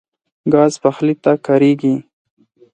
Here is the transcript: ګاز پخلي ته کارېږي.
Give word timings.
ګاز 0.53 0.73
پخلي 0.83 1.15
ته 1.23 1.31
کارېږي. 1.45 1.95